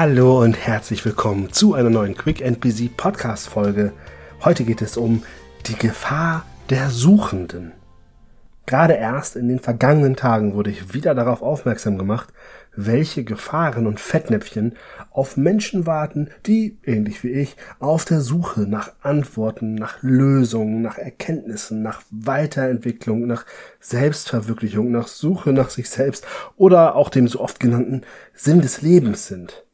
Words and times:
Hallo 0.00 0.44
und 0.44 0.56
herzlich 0.56 1.04
willkommen 1.04 1.52
zu 1.52 1.74
einer 1.74 1.90
neuen 1.90 2.16
Quick 2.16 2.46
and 2.46 2.60
Busy 2.60 2.88
Podcast 2.88 3.48
Folge. 3.48 3.92
Heute 4.44 4.62
geht 4.62 4.80
es 4.80 4.96
um 4.96 5.24
die 5.66 5.74
Gefahr 5.74 6.46
der 6.70 6.90
Suchenden. 6.90 7.72
Gerade 8.64 8.94
erst 8.94 9.34
in 9.34 9.48
den 9.48 9.58
vergangenen 9.58 10.14
Tagen 10.14 10.54
wurde 10.54 10.70
ich 10.70 10.94
wieder 10.94 11.16
darauf 11.16 11.42
aufmerksam 11.42 11.98
gemacht, 11.98 12.28
welche 12.76 13.24
Gefahren 13.24 13.88
und 13.88 13.98
Fettnäpfchen 13.98 14.76
auf 15.10 15.36
Menschen 15.36 15.84
warten, 15.84 16.28
die, 16.46 16.78
ähnlich 16.84 17.24
wie 17.24 17.32
ich, 17.32 17.56
auf 17.80 18.04
der 18.04 18.20
Suche 18.20 18.68
nach 18.68 18.92
Antworten, 19.02 19.74
nach 19.74 20.00
Lösungen, 20.00 20.80
nach 20.80 20.98
Erkenntnissen, 20.98 21.82
nach 21.82 22.02
Weiterentwicklung, 22.12 23.26
nach 23.26 23.44
Selbstverwirklichung, 23.80 24.92
nach 24.92 25.08
Suche 25.08 25.52
nach 25.52 25.70
sich 25.70 25.90
selbst 25.90 26.24
oder 26.56 26.94
auch 26.94 27.08
dem 27.08 27.26
so 27.26 27.40
oft 27.40 27.58
genannten 27.58 28.02
Sinn 28.32 28.60
des 28.60 28.80
Lebens 28.80 29.26
sind. 29.26 29.64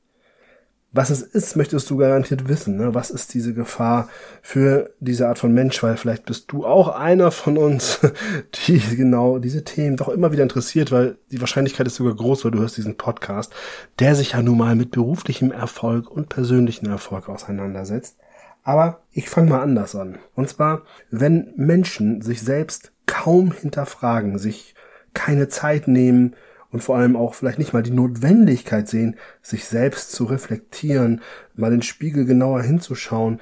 Was 0.96 1.10
es 1.10 1.22
ist, 1.22 1.56
möchtest 1.56 1.90
du 1.90 1.96
garantiert 1.96 2.48
wissen. 2.48 2.76
Ne? 2.76 2.94
Was 2.94 3.10
ist 3.10 3.34
diese 3.34 3.52
Gefahr 3.52 4.08
für 4.42 4.90
diese 5.00 5.26
Art 5.26 5.40
von 5.40 5.52
Mensch? 5.52 5.82
Weil 5.82 5.96
vielleicht 5.96 6.24
bist 6.24 6.52
du 6.52 6.64
auch 6.64 6.86
einer 6.88 7.32
von 7.32 7.58
uns, 7.58 7.98
die 8.68 8.78
genau 8.78 9.40
diese 9.40 9.64
Themen 9.64 9.96
doch 9.96 10.08
immer 10.08 10.30
wieder 10.30 10.44
interessiert, 10.44 10.92
weil 10.92 11.18
die 11.32 11.40
Wahrscheinlichkeit 11.40 11.88
ist 11.88 11.96
sogar 11.96 12.14
groß, 12.14 12.44
weil 12.44 12.52
du 12.52 12.60
hörst 12.60 12.76
diesen 12.76 12.96
Podcast, 12.96 13.52
der 13.98 14.14
sich 14.14 14.32
ja 14.32 14.42
nun 14.42 14.56
mal 14.56 14.76
mit 14.76 14.92
beruflichem 14.92 15.50
Erfolg 15.50 16.08
und 16.08 16.28
persönlichem 16.28 16.88
Erfolg 16.88 17.28
auseinandersetzt. 17.28 18.16
Aber 18.62 19.00
ich 19.10 19.28
fange 19.28 19.50
mal 19.50 19.62
anders 19.62 19.96
an. 19.96 20.18
Und 20.36 20.48
zwar, 20.48 20.82
wenn 21.10 21.52
Menschen 21.56 22.22
sich 22.22 22.40
selbst 22.40 22.92
kaum 23.06 23.50
hinterfragen, 23.50 24.38
sich 24.38 24.76
keine 25.12 25.48
Zeit 25.48 25.88
nehmen, 25.88 26.36
und 26.74 26.80
vor 26.80 26.96
allem 26.96 27.14
auch 27.14 27.34
vielleicht 27.34 27.60
nicht 27.60 27.72
mal 27.72 27.84
die 27.84 27.92
Notwendigkeit 27.92 28.88
sehen, 28.88 29.14
sich 29.42 29.64
selbst 29.66 30.10
zu 30.10 30.24
reflektieren, 30.24 31.20
mal 31.54 31.70
den 31.70 31.82
Spiegel 31.82 32.24
genauer 32.24 32.62
hinzuschauen, 32.62 33.38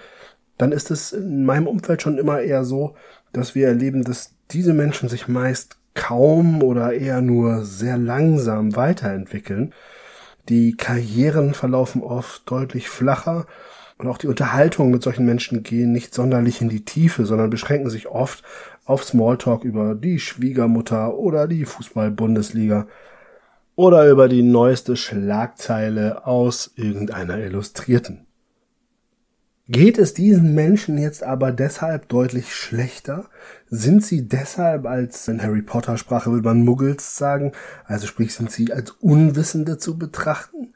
dann 0.59 0.71
ist 0.71 0.91
es 0.91 1.15
in 1.15 1.47
meinem 1.47 1.67
Umfeld 1.67 2.03
schon 2.03 2.19
immer 2.19 2.43
eher 2.43 2.67
so, 2.67 2.95
dass 3.33 3.55
wir 3.55 3.69
erleben, 3.69 4.05
dass 4.05 4.35
diese 4.51 4.75
Menschen 4.75 5.09
sich 5.09 5.29
meist 5.29 5.79
kaum 5.95 6.63
oder 6.63 6.93
eher 6.93 7.23
nur 7.23 7.65
sehr 7.65 7.97
langsam 7.97 8.77
weiterentwickeln. 8.77 9.73
Die 10.51 10.77
Karrieren 10.77 11.55
verlaufen 11.55 12.03
oft 12.03 12.43
deutlich 12.51 12.91
flacher 12.91 13.47
und 13.97 14.09
auch 14.09 14.19
die 14.19 14.29
Unterhaltungen 14.29 14.93
mit 14.93 15.03
solchen 15.03 15.25
Menschen 15.25 15.63
gehen 15.63 15.93
nicht 15.93 16.13
sonderlich 16.13 16.61
in 16.61 16.69
die 16.69 16.85
Tiefe, 16.85 17.25
sondern 17.25 17.49
beschränken 17.49 17.89
sich 17.89 18.09
oft 18.09 18.45
auf 18.85 19.05
Smalltalk 19.05 19.65
über 19.65 19.95
die 19.95 20.19
Schwiegermutter 20.19 21.17
oder 21.17 21.49
die 21.49 21.65
Fußball-Bundesliga 21.65 22.87
oder 23.75 24.09
über 24.09 24.29
die 24.29 24.43
neueste 24.43 24.97
Schlagzeile 24.97 26.27
aus 26.27 26.73
irgendeiner 26.77 27.39
Illustrierten. 27.39 28.27
Geht 29.69 29.97
es 29.97 30.13
diesen 30.13 30.55
Menschen 30.55 30.99
jetzt 30.99 31.23
aber 31.23 31.53
deshalb 31.53 32.09
deutlich 32.09 32.55
schlechter? 32.55 33.31
Sind 33.71 34.05
sie 34.05 34.29
deshalb 34.29 34.87
als 34.87 35.29
in 35.29 35.43
Harry 35.43 35.63
Potter 35.63 35.97
Sprache 35.97 36.33
will 36.33 36.43
man 36.43 36.65
Muggels 36.65 37.17
sagen, 37.17 37.53
also 37.87 38.07
sprich 38.07 38.35
sind 38.35 38.51
sie 38.51 38.73
als 38.73 38.91
Unwissende 38.91 39.79
zu 39.79 39.97
betrachten? 39.97 40.75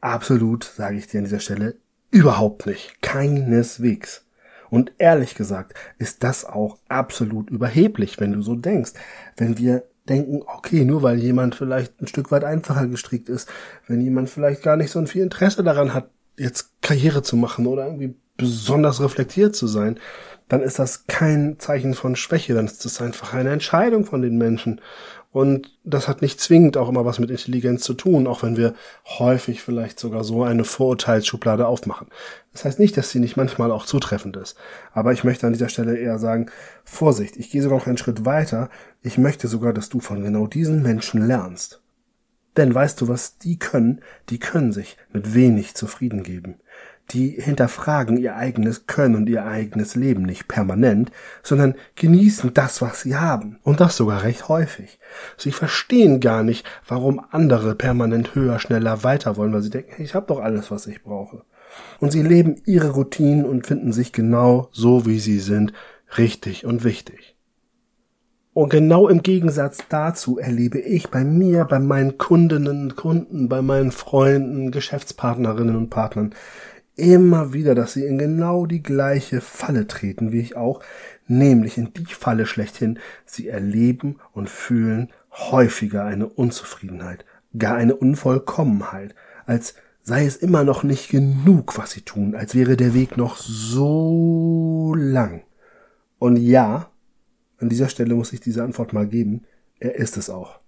Absolut, 0.00 0.64
sage 0.64 0.96
ich 0.96 1.06
dir 1.06 1.18
an 1.18 1.24
dieser 1.24 1.40
Stelle, 1.40 1.76
überhaupt 2.10 2.66
nicht, 2.66 3.00
keineswegs. 3.02 4.26
Und 4.68 4.92
ehrlich 4.98 5.34
gesagt 5.34 5.74
ist 5.98 6.24
das 6.24 6.44
auch 6.44 6.78
absolut 6.88 7.50
überheblich, 7.50 8.18
wenn 8.18 8.32
du 8.32 8.42
so 8.42 8.56
denkst. 8.56 8.92
Wenn 9.36 9.58
wir 9.58 9.84
denken, 10.08 10.42
okay, 10.46 10.84
nur 10.84 11.02
weil 11.02 11.18
jemand 11.18 11.54
vielleicht 11.54 12.00
ein 12.00 12.06
Stück 12.06 12.30
weit 12.30 12.44
einfacher 12.44 12.86
gestrickt 12.86 13.28
ist, 13.28 13.48
wenn 13.86 14.00
jemand 14.00 14.30
vielleicht 14.30 14.62
gar 14.62 14.76
nicht 14.76 14.90
so 14.90 15.04
viel 15.06 15.22
Interesse 15.22 15.62
daran 15.62 15.94
hat, 15.94 16.10
jetzt 16.36 16.70
Karriere 16.82 17.22
zu 17.22 17.36
machen 17.36 17.66
oder 17.66 17.86
irgendwie 17.86 18.14
besonders 18.36 19.00
reflektiert 19.00 19.54
zu 19.54 19.66
sein, 19.66 19.98
dann 20.48 20.60
ist 20.60 20.78
das 20.78 21.06
kein 21.06 21.58
Zeichen 21.58 21.94
von 21.94 22.16
Schwäche, 22.16 22.54
dann 22.54 22.66
ist 22.66 22.84
das 22.84 23.00
einfach 23.00 23.32
eine 23.32 23.50
Entscheidung 23.50 24.04
von 24.04 24.22
den 24.22 24.36
Menschen. 24.36 24.80
Und 25.32 25.78
das 25.82 26.08
hat 26.08 26.20
nicht 26.20 26.40
zwingend 26.40 26.76
auch 26.76 26.90
immer 26.90 27.06
was 27.06 27.18
mit 27.18 27.30
Intelligenz 27.30 27.82
zu 27.82 27.94
tun, 27.94 28.26
auch 28.26 28.42
wenn 28.42 28.58
wir 28.58 28.74
häufig 29.18 29.62
vielleicht 29.62 29.98
sogar 29.98 30.24
so 30.24 30.44
eine 30.44 30.64
Vorurteilsschublade 30.64 31.66
aufmachen. 31.66 32.08
Das 32.52 32.66
heißt 32.66 32.78
nicht, 32.78 32.98
dass 32.98 33.10
sie 33.10 33.18
nicht 33.18 33.38
manchmal 33.38 33.70
auch 33.70 33.86
zutreffend 33.86 34.36
ist. 34.36 34.56
Aber 34.92 35.12
ich 35.12 35.24
möchte 35.24 35.46
an 35.46 35.54
dieser 35.54 35.70
Stelle 35.70 35.96
eher 35.96 36.18
sagen, 36.18 36.50
Vorsicht, 36.84 37.38
ich 37.38 37.50
gehe 37.50 37.62
sogar 37.62 37.78
noch 37.78 37.86
einen 37.86 37.96
Schritt 37.96 38.26
weiter. 38.26 38.68
Ich 39.00 39.16
möchte 39.16 39.48
sogar, 39.48 39.72
dass 39.72 39.88
du 39.88 40.00
von 40.00 40.22
genau 40.22 40.46
diesen 40.46 40.82
Menschen 40.82 41.26
lernst. 41.26 41.80
Denn 42.58 42.74
weißt 42.74 43.00
du, 43.00 43.08
was 43.08 43.38
die 43.38 43.58
können? 43.58 44.02
Die 44.28 44.38
können 44.38 44.72
sich 44.72 44.98
mit 45.14 45.32
wenig 45.32 45.74
zufrieden 45.74 46.22
geben 46.22 46.60
die 47.10 47.28
hinterfragen 47.28 48.16
ihr 48.16 48.36
eigenes 48.36 48.86
Können 48.86 49.16
und 49.16 49.28
ihr 49.28 49.44
eigenes 49.44 49.94
Leben 49.94 50.22
nicht 50.22 50.48
permanent, 50.48 51.10
sondern 51.42 51.74
genießen 51.96 52.54
das, 52.54 52.80
was 52.80 53.02
sie 53.02 53.16
haben. 53.16 53.58
Und 53.62 53.80
das 53.80 53.96
sogar 53.96 54.22
recht 54.22 54.48
häufig. 54.48 54.98
Sie 55.36 55.52
verstehen 55.52 56.20
gar 56.20 56.42
nicht, 56.42 56.66
warum 56.86 57.20
andere 57.30 57.74
permanent 57.74 58.34
höher, 58.34 58.58
schneller, 58.58 59.04
weiter 59.04 59.36
wollen, 59.36 59.52
weil 59.52 59.62
sie 59.62 59.70
denken, 59.70 60.02
ich 60.02 60.14
habe 60.14 60.26
doch 60.26 60.40
alles, 60.40 60.70
was 60.70 60.86
ich 60.86 61.02
brauche. 61.02 61.42
Und 62.00 62.12
sie 62.12 62.22
leben 62.22 62.56
ihre 62.66 62.90
Routinen 62.90 63.44
und 63.44 63.66
finden 63.66 63.92
sich 63.92 64.12
genau 64.12 64.68
so, 64.72 65.06
wie 65.06 65.18
sie 65.18 65.38
sind, 65.38 65.72
richtig 66.16 66.64
und 66.64 66.84
wichtig. 66.84 67.36
Und 68.54 68.68
genau 68.68 69.08
im 69.08 69.22
Gegensatz 69.22 69.78
dazu 69.88 70.38
erlebe 70.38 70.78
ich 70.78 71.08
bei 71.08 71.24
mir, 71.24 71.64
bei 71.64 71.78
meinen 71.78 72.18
Kundinnen 72.18 72.82
und 72.82 72.96
Kunden, 72.96 73.48
bei 73.48 73.62
meinen 73.62 73.92
Freunden, 73.92 74.70
Geschäftspartnerinnen 74.70 75.74
und 75.74 75.88
Partnern 75.88 76.34
immer 76.96 77.52
wieder, 77.52 77.74
dass 77.74 77.94
sie 77.94 78.04
in 78.04 78.18
genau 78.18 78.66
die 78.66 78.82
gleiche 78.82 79.40
Falle 79.40 79.86
treten 79.86 80.32
wie 80.32 80.40
ich 80.40 80.56
auch, 80.56 80.82
nämlich 81.26 81.78
in 81.78 81.92
die 81.94 82.04
Falle 82.06 82.46
schlechthin, 82.46 82.98
sie 83.24 83.48
erleben 83.48 84.16
und 84.32 84.50
fühlen 84.50 85.10
häufiger 85.30 86.04
eine 86.04 86.26
Unzufriedenheit, 86.26 87.24
gar 87.56 87.76
eine 87.76 87.96
Unvollkommenheit, 87.96 89.14
als 89.46 89.74
sei 90.02 90.26
es 90.26 90.36
immer 90.36 90.64
noch 90.64 90.82
nicht 90.82 91.10
genug, 91.10 91.78
was 91.78 91.92
sie 91.92 92.02
tun, 92.02 92.34
als 92.34 92.54
wäre 92.54 92.76
der 92.76 92.92
Weg 92.92 93.16
noch 93.16 93.36
so 93.36 94.94
lang. 94.96 95.42
Und 96.18 96.36
ja, 96.36 96.90
an 97.58 97.68
dieser 97.68 97.88
Stelle 97.88 98.14
muss 98.14 98.32
ich 98.32 98.40
diese 98.40 98.62
Antwort 98.62 98.92
mal 98.92 99.06
geben, 99.06 99.44
er 99.78 99.94
ist 99.94 100.16
es 100.16 100.28
auch. 100.28 100.60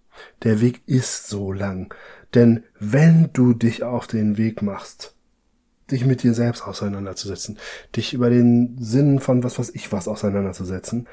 Der 0.45 0.61
Weg 0.61 0.83
ist 0.87 1.29
so 1.29 1.53
lang, 1.53 1.93
denn 2.35 2.63
wenn 2.79 3.31
du 3.33 3.53
dich 3.53 3.83
auf 3.83 4.07
den 4.07 4.37
Weg 4.37 4.63
machst, 4.63 5.14
dich 5.91 6.05
mit 6.05 6.23
dir 6.23 6.35
selbst 6.35 6.63
auseinanderzusetzen, 6.67 7.59
dich 7.95 8.15
über 8.15 8.31
den 8.31 8.77
Sinn 8.79 9.21
von 9.21 9.43
was 9.43 9.59
weiß 9.59 9.71
ich 9.75 9.93
was 9.93 10.09
auseinanderzusetzen, 10.09 11.07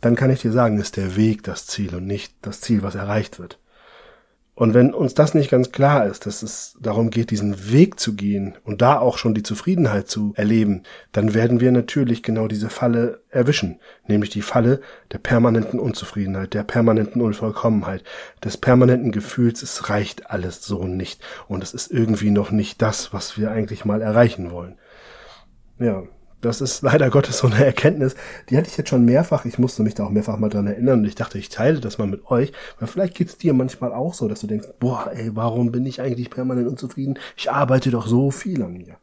dann 0.00 0.14
kann 0.14 0.30
ich 0.30 0.40
dir 0.40 0.52
sagen, 0.52 0.78
ist 0.78 0.96
der 0.96 1.16
Weg 1.16 1.42
das 1.42 1.66
Ziel 1.66 1.94
und 1.94 2.06
nicht 2.06 2.34
das 2.42 2.60
Ziel, 2.60 2.82
was 2.82 2.94
erreicht 2.94 3.38
wird. 3.38 3.58
Und 4.58 4.74
wenn 4.74 4.92
uns 4.92 5.14
das 5.14 5.34
nicht 5.34 5.52
ganz 5.52 5.70
klar 5.70 6.06
ist, 6.06 6.26
dass 6.26 6.42
es 6.42 6.76
darum 6.80 7.10
geht, 7.10 7.30
diesen 7.30 7.70
Weg 7.70 8.00
zu 8.00 8.16
gehen 8.16 8.56
und 8.64 8.82
da 8.82 8.98
auch 8.98 9.16
schon 9.16 9.32
die 9.32 9.44
Zufriedenheit 9.44 10.08
zu 10.08 10.32
erleben, 10.34 10.82
dann 11.12 11.32
werden 11.32 11.60
wir 11.60 11.70
natürlich 11.70 12.24
genau 12.24 12.48
diese 12.48 12.68
Falle 12.68 13.20
erwischen, 13.30 13.78
nämlich 14.08 14.30
die 14.30 14.42
Falle 14.42 14.80
der 15.12 15.18
permanenten 15.18 15.78
Unzufriedenheit, 15.78 16.54
der 16.54 16.64
permanenten 16.64 17.22
Unvollkommenheit, 17.22 18.02
des 18.42 18.56
permanenten 18.56 19.12
Gefühls, 19.12 19.62
es 19.62 19.90
reicht 19.90 20.28
alles 20.28 20.64
so 20.64 20.88
nicht. 20.88 21.22
Und 21.46 21.62
es 21.62 21.72
ist 21.72 21.92
irgendwie 21.92 22.32
noch 22.32 22.50
nicht 22.50 22.82
das, 22.82 23.12
was 23.12 23.38
wir 23.38 23.52
eigentlich 23.52 23.84
mal 23.84 24.02
erreichen 24.02 24.50
wollen. 24.50 24.74
Ja, 25.78 26.02
das 26.40 26.60
ist 26.60 26.82
leider 26.82 27.10
Gottes 27.10 27.38
so 27.38 27.46
eine 27.46 27.64
Erkenntnis, 27.64 28.14
die 28.48 28.56
hatte 28.56 28.68
ich 28.68 28.76
jetzt 28.76 28.90
schon 28.90 29.04
mehrfach. 29.04 29.44
Ich 29.44 29.58
musste 29.58 29.82
mich 29.82 29.94
da 29.94 30.04
auch 30.04 30.10
mehrfach 30.10 30.38
mal 30.38 30.48
dran 30.48 30.66
erinnern 30.66 31.00
und 31.00 31.04
ich 31.06 31.14
dachte, 31.14 31.38
ich 31.38 31.48
teile 31.48 31.80
das 31.80 31.98
mal 31.98 32.06
mit 32.06 32.26
euch, 32.30 32.52
weil 32.78 32.88
vielleicht 32.88 33.16
geht's 33.16 33.38
dir 33.38 33.54
manchmal 33.54 33.92
auch 33.92 34.14
so, 34.14 34.28
dass 34.28 34.40
du 34.40 34.46
denkst, 34.46 34.68
boah, 34.78 35.10
ey, 35.12 35.34
warum 35.34 35.72
bin 35.72 35.86
ich 35.86 36.00
eigentlich 36.00 36.30
permanent 36.30 36.68
unzufrieden? 36.68 37.18
Ich 37.36 37.50
arbeite 37.50 37.90
doch 37.90 38.06
so 38.06 38.30
viel 38.30 38.62
an 38.62 38.74
mir. 38.74 38.96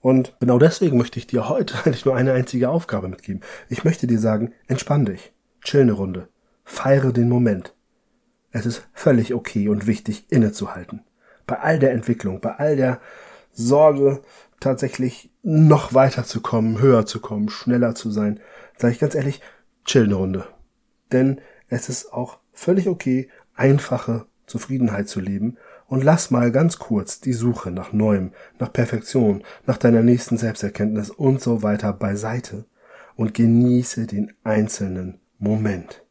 Und 0.00 0.34
genau 0.40 0.58
deswegen 0.58 0.96
möchte 0.96 1.18
ich 1.18 1.26
dir 1.26 1.48
heute 1.48 1.74
eigentlich 1.84 2.04
nur 2.04 2.16
eine 2.16 2.32
einzige 2.32 2.70
Aufgabe 2.70 3.08
mitgeben. 3.08 3.42
Ich 3.68 3.84
möchte 3.84 4.06
dir 4.06 4.18
sagen, 4.18 4.52
entspann 4.66 5.04
dich, 5.04 5.32
chill 5.62 5.82
eine 5.82 5.92
Runde, 5.92 6.28
feiere 6.64 7.12
den 7.12 7.28
Moment. 7.28 7.74
Es 8.52 8.66
ist 8.66 8.88
völlig 8.92 9.32
okay 9.32 9.68
und 9.68 9.86
wichtig, 9.86 10.26
innezuhalten. 10.30 11.04
Bei 11.46 11.60
all 11.60 11.78
der 11.78 11.92
Entwicklung, 11.92 12.40
bei 12.40 12.56
all 12.56 12.76
der 12.76 13.00
Sorge, 13.52 14.22
tatsächlich 14.58 15.29
noch 15.42 15.94
weiter 15.94 16.24
zu 16.24 16.40
kommen, 16.40 16.80
höher 16.80 17.06
zu 17.06 17.20
kommen, 17.20 17.48
schneller 17.48 17.94
zu 17.94 18.10
sein, 18.10 18.40
sage 18.76 18.94
ich 18.94 19.00
ganz 19.00 19.14
ehrlich, 19.14 19.40
chill 19.84 20.04
eine 20.04 20.14
Runde. 20.14 20.46
Denn 21.12 21.40
es 21.68 21.88
ist 21.88 22.12
auch 22.12 22.38
völlig 22.52 22.88
okay, 22.88 23.28
einfache 23.54 24.26
Zufriedenheit 24.46 25.08
zu 25.08 25.20
leben 25.20 25.56
und 25.86 26.04
lass 26.04 26.30
mal 26.30 26.52
ganz 26.52 26.78
kurz 26.78 27.20
die 27.20 27.32
Suche 27.32 27.70
nach 27.70 27.92
Neuem, 27.92 28.32
nach 28.58 28.72
Perfektion, 28.72 29.42
nach 29.66 29.76
deiner 29.76 30.02
nächsten 30.02 30.36
Selbsterkenntnis 30.36 31.10
und 31.10 31.40
so 31.40 31.62
weiter 31.62 31.92
beiseite 31.92 32.64
und 33.16 33.34
genieße 33.34 34.06
den 34.06 34.32
einzelnen 34.44 35.20
Moment. 35.38 36.04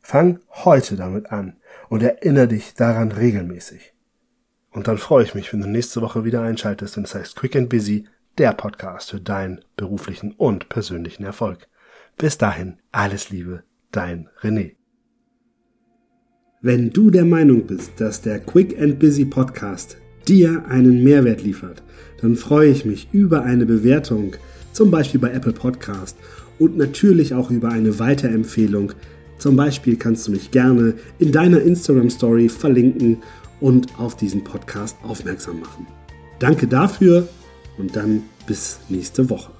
Fang 0.00 0.40
heute 0.50 0.96
damit 0.96 1.32
an 1.32 1.56
und 1.88 2.02
erinnere 2.02 2.48
dich 2.48 2.74
daran 2.74 3.12
regelmäßig. 3.12 3.94
Und 4.70 4.86
dann 4.86 4.98
freue 4.98 5.24
ich 5.24 5.34
mich, 5.34 5.52
wenn 5.52 5.60
du 5.60 5.68
nächste 5.68 6.02
Woche 6.02 6.24
wieder 6.24 6.42
einschaltest, 6.42 6.96
wenn 6.96 7.04
es 7.04 7.14
heißt 7.14 7.36
Quick 7.36 7.56
and 7.56 7.68
Busy, 7.68 8.04
der 8.36 8.52
Podcast 8.52 9.10
für 9.10 9.20
deinen 9.20 9.60
beruflichen 9.76 10.32
und 10.32 10.68
persönlichen 10.68 11.24
Erfolg. 11.24 11.66
Bis 12.16 12.38
dahin, 12.38 12.78
alles 12.92 13.30
Liebe, 13.30 13.64
dein 13.90 14.28
René. 14.42 14.72
Wenn 16.60 16.90
du 16.90 17.10
der 17.10 17.24
Meinung 17.24 17.66
bist, 17.66 18.00
dass 18.00 18.20
der 18.20 18.40
Quick 18.40 18.80
and 18.80 18.98
Busy 18.98 19.24
Podcast 19.24 19.96
dir 20.26 20.64
einen 20.68 21.02
Mehrwert 21.02 21.42
liefert, 21.42 21.82
dann 22.20 22.36
freue 22.36 22.70
ich 22.70 22.84
mich 22.84 23.08
über 23.12 23.42
eine 23.42 23.64
Bewertung, 23.64 24.36
zum 24.72 24.90
Beispiel 24.90 25.20
bei 25.20 25.30
Apple 25.30 25.52
Podcast 25.52 26.16
und 26.58 26.76
natürlich 26.76 27.34
auch 27.34 27.50
über 27.50 27.70
eine 27.70 27.98
Weiterempfehlung. 27.98 28.92
Zum 29.38 29.56
Beispiel 29.56 29.96
kannst 29.96 30.26
du 30.26 30.32
mich 30.32 30.50
gerne 30.50 30.94
in 31.18 31.32
deiner 31.32 31.62
Instagram 31.62 32.10
Story 32.10 32.48
verlinken 32.48 33.18
und 33.60 33.98
auf 33.98 34.16
diesen 34.16 34.44
Podcast 34.44 34.96
aufmerksam 35.02 35.60
machen. 35.60 35.86
Danke 36.38 36.66
dafür 36.66 37.28
und 37.78 37.96
dann 37.96 38.24
bis 38.46 38.80
nächste 38.88 39.28
Woche. 39.30 39.57